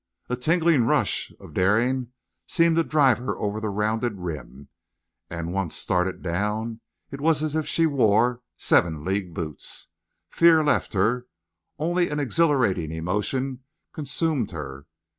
[0.31, 2.07] A tingling rush of daring
[2.47, 4.69] seemed to drive her over the rounded rim,
[5.29, 6.81] and, once started down,
[7.11, 9.89] it was as if she wore seven league boots.
[10.31, 11.27] Fear left her.
[11.77, 13.59] Only an exhilarating emotion
[13.93, 14.87] consumed her.